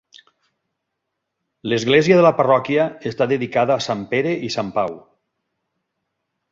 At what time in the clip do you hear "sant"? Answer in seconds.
3.89-4.03, 4.59-4.75